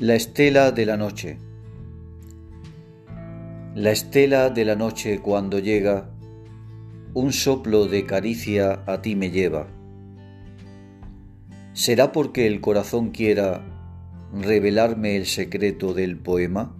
La 0.00 0.14
estela 0.14 0.70
de 0.70 0.86
la 0.86 0.96
noche. 0.96 1.38
La 3.74 3.90
estela 3.90 4.48
de 4.48 4.64
la 4.64 4.76
noche 4.76 5.18
cuando 5.18 5.58
llega, 5.58 6.08
un 7.14 7.32
soplo 7.32 7.86
de 7.86 8.06
caricia 8.06 8.84
a 8.86 9.02
ti 9.02 9.16
me 9.16 9.32
lleva. 9.32 9.66
¿Será 11.72 12.12
porque 12.12 12.46
el 12.46 12.60
corazón 12.60 13.10
quiera 13.10 13.64
revelarme 14.32 15.16
el 15.16 15.26
secreto 15.26 15.94
del 15.94 16.16
poema? 16.16 16.76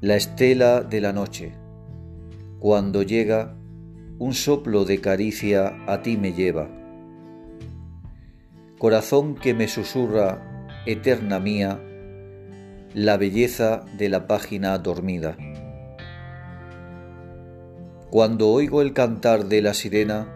La 0.00 0.16
estela 0.16 0.80
de 0.80 1.02
la 1.02 1.12
noche, 1.12 1.52
cuando 2.58 3.02
llega, 3.02 3.54
un 4.18 4.32
soplo 4.32 4.86
de 4.86 5.02
caricia 5.02 5.76
a 5.86 6.00
ti 6.00 6.16
me 6.16 6.32
lleva. 6.32 6.70
Corazón 8.78 9.34
que 9.34 9.52
me 9.52 9.68
susurra 9.68 10.48
eterna 10.84 11.38
mía, 11.38 11.80
la 12.94 13.16
belleza 13.16 13.84
de 13.96 14.08
la 14.08 14.26
página 14.26 14.76
dormida. 14.78 15.36
Cuando 18.10 18.48
oigo 18.48 18.82
el 18.82 18.92
cantar 18.92 19.46
de 19.46 19.62
la 19.62 19.74
sirena, 19.74 20.26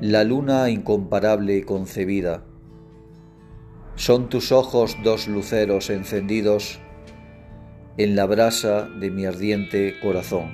la 0.00 0.24
luna 0.24 0.68
incomparable 0.68 1.64
concebida, 1.64 2.44
son 3.96 4.28
tus 4.28 4.52
ojos 4.52 4.96
dos 5.02 5.26
luceros 5.26 5.90
encendidos 5.90 6.78
en 7.96 8.14
la 8.14 8.26
brasa 8.26 8.88
de 8.88 9.10
mi 9.10 9.24
ardiente 9.24 9.98
corazón. 10.00 10.52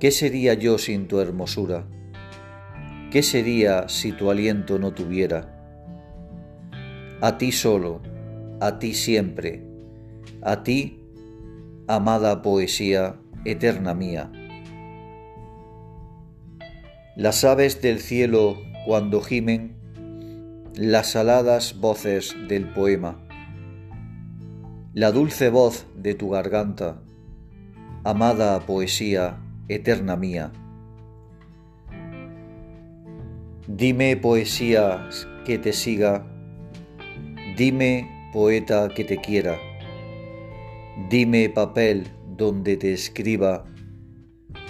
¿Qué 0.00 0.10
sería 0.10 0.54
yo 0.54 0.78
sin 0.78 1.06
tu 1.06 1.20
hermosura? 1.20 1.86
¿Qué 3.12 3.22
sería 3.22 3.88
si 3.88 4.12
tu 4.12 4.30
aliento 4.30 4.78
no 4.78 4.92
tuviera? 4.92 5.59
A 7.20 7.36
ti 7.36 7.52
solo, 7.52 8.00
a 8.60 8.78
ti 8.78 8.94
siempre, 8.94 9.62
a 10.42 10.62
ti, 10.62 11.04
amada 11.86 12.40
poesía 12.40 13.16
eterna 13.44 13.94
mía. 13.94 14.32
Las 17.16 17.44
aves 17.44 17.82
del 17.82 18.00
cielo 18.00 18.56
cuando 18.86 19.20
gimen, 19.20 19.76
las 20.74 21.14
aladas 21.14 21.78
voces 21.78 22.34
del 22.48 22.72
poema, 22.72 23.18
la 24.94 25.12
dulce 25.12 25.50
voz 25.50 25.86
de 25.96 26.14
tu 26.14 26.30
garganta, 26.30 27.02
amada 28.02 28.60
poesía 28.60 29.40
eterna 29.68 30.16
mía. 30.16 30.52
Dime 33.66 34.16
poesía 34.16 35.06
que 35.44 35.58
te 35.58 35.74
siga 35.74 36.24
Dime, 37.60 38.08
poeta, 38.32 38.88
que 38.88 39.04
te 39.04 39.18
quiera. 39.18 39.58
Dime, 41.10 41.50
papel, 41.50 42.06
donde 42.26 42.78
te 42.78 42.94
escriba 42.94 43.66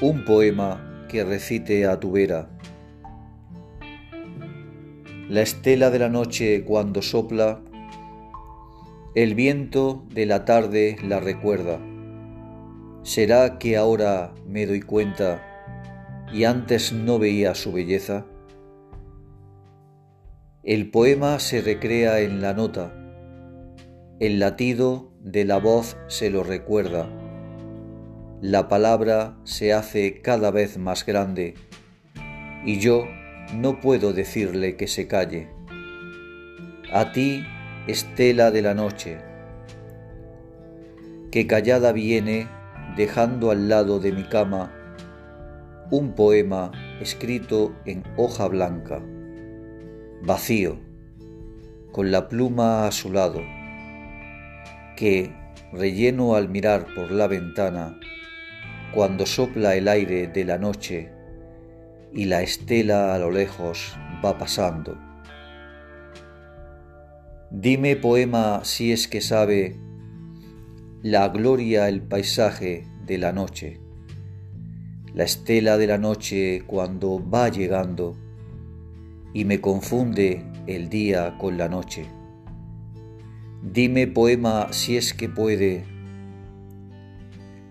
un 0.00 0.24
poema 0.24 1.06
que 1.08 1.22
recite 1.22 1.86
a 1.86 2.00
tu 2.00 2.10
vera. 2.10 2.50
La 5.28 5.40
estela 5.40 5.90
de 5.90 6.00
la 6.00 6.08
noche 6.08 6.64
cuando 6.64 7.00
sopla, 7.00 7.62
el 9.14 9.36
viento 9.36 10.04
de 10.12 10.26
la 10.26 10.44
tarde 10.44 10.96
la 11.06 11.20
recuerda. 11.20 11.78
¿Será 13.04 13.60
que 13.60 13.76
ahora 13.76 14.34
me 14.48 14.66
doy 14.66 14.80
cuenta 14.80 15.40
y 16.32 16.42
antes 16.42 16.92
no 16.92 17.20
veía 17.20 17.54
su 17.54 17.70
belleza? 17.70 18.26
El 20.62 20.90
poema 20.90 21.38
se 21.38 21.62
recrea 21.62 22.20
en 22.20 22.42
la 22.42 22.52
nota, 22.52 22.92
el 24.18 24.38
latido 24.38 25.10
de 25.18 25.46
la 25.46 25.56
voz 25.56 25.96
se 26.06 26.28
lo 26.28 26.44
recuerda, 26.44 27.08
la 28.42 28.68
palabra 28.68 29.38
se 29.44 29.72
hace 29.72 30.20
cada 30.20 30.50
vez 30.50 30.76
más 30.76 31.06
grande. 31.06 31.54
Y 32.66 32.78
yo 32.78 33.06
no 33.54 33.80
puedo 33.80 34.12
decirle 34.12 34.76
que 34.76 34.86
se 34.86 35.06
calle. 35.06 35.48
A 36.92 37.10
ti, 37.12 37.42
estela 37.86 38.50
de 38.50 38.60
la 38.60 38.74
noche, 38.74 39.16
que 41.32 41.46
callada 41.46 41.92
viene 41.92 42.48
dejando 42.98 43.50
al 43.50 43.70
lado 43.70 43.98
de 43.98 44.12
mi 44.12 44.24
cama 44.24 44.74
un 45.90 46.12
poema 46.12 46.70
escrito 47.00 47.74
en 47.86 48.02
hoja 48.18 48.46
blanca 48.46 49.00
vacío, 50.22 50.78
con 51.92 52.10
la 52.10 52.28
pluma 52.28 52.86
a 52.86 52.92
su 52.92 53.12
lado, 53.12 53.40
que, 54.96 55.32
relleno 55.72 56.34
al 56.34 56.48
mirar 56.48 56.86
por 56.94 57.10
la 57.10 57.26
ventana, 57.26 57.98
cuando 58.92 59.24
sopla 59.24 59.76
el 59.76 59.88
aire 59.88 60.26
de 60.26 60.44
la 60.44 60.58
noche 60.58 61.10
y 62.12 62.24
la 62.24 62.42
estela 62.42 63.14
a 63.14 63.18
lo 63.18 63.30
lejos 63.30 63.96
va 64.24 64.36
pasando. 64.36 64.98
Dime 67.50 67.96
poema 67.96 68.60
si 68.64 68.92
es 68.92 69.08
que 69.08 69.20
sabe 69.20 69.76
la 71.02 71.28
gloria 71.28 71.88
el 71.88 72.02
paisaje 72.02 72.84
de 73.06 73.18
la 73.18 73.32
noche, 73.32 73.80
la 75.14 75.24
estela 75.24 75.78
de 75.78 75.86
la 75.86 75.98
noche 75.98 76.62
cuando 76.66 77.20
va 77.28 77.48
llegando 77.48 78.16
y 79.32 79.44
me 79.44 79.60
confunde 79.60 80.44
el 80.66 80.88
día 80.88 81.36
con 81.38 81.56
la 81.56 81.68
noche. 81.68 82.06
Dime 83.62 84.06
poema 84.06 84.72
si 84.72 84.96
es 84.96 85.12
que 85.12 85.28
puede 85.28 85.84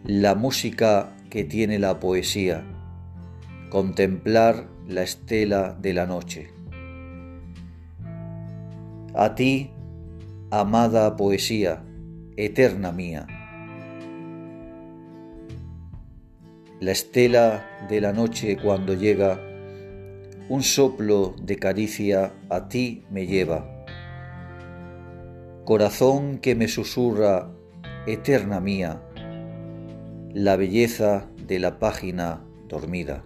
la 0.03 0.35
música 0.35 1.15
que 1.29 1.43
tiene 1.43 1.77
la 1.79 1.99
poesía, 1.99 2.63
contemplar 3.69 4.67
la 4.87 5.03
estela 5.03 5.77
de 5.79 5.93
la 5.93 6.05
noche. 6.05 6.51
A 9.13 9.35
ti, 9.35 9.71
amada 10.51 11.15
poesía, 11.15 11.83
eterna 12.37 12.91
mía. 12.91 13.27
La 16.79 16.91
estela 16.91 17.65
de 17.89 17.99
la 17.99 18.13
noche 18.13 18.57
cuando 18.57 18.93
llega 18.93 19.48
un 20.49 20.63
soplo 20.63 21.35
de 21.39 21.57
caricia 21.57 22.33
a 22.49 22.67
ti 22.67 23.05
me 23.11 23.27
lleva. 23.27 23.85
Corazón 25.63 26.39
que 26.39 26.55
me 26.55 26.67
susurra, 26.67 27.51
eterna 28.07 28.59
mía, 28.59 29.03
la 30.33 30.55
belleza 30.55 31.29
de 31.45 31.59
la 31.59 31.77
página 31.77 32.43
dormida. 32.67 33.23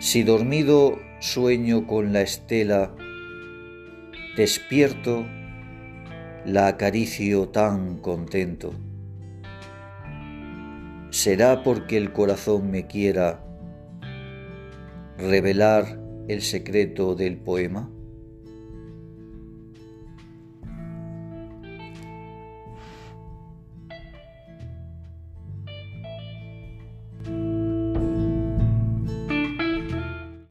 Si 0.00 0.22
dormido 0.22 0.98
sueño 1.20 1.86
con 1.86 2.12
la 2.12 2.20
estela, 2.20 2.94
despierto, 4.36 5.24
la 6.44 6.66
acaricio 6.66 7.48
tan 7.48 7.98
contento. 7.98 8.74
¿Será 11.08 11.62
porque 11.62 11.96
el 11.96 12.12
corazón 12.12 12.70
me 12.70 12.86
quiera 12.86 13.47
revelar 15.18 16.00
el 16.28 16.42
secreto 16.42 17.14
del 17.14 17.38
poema? 17.38 17.90